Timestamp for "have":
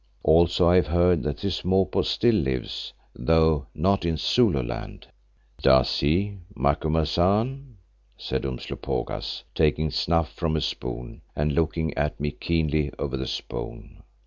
0.77-0.87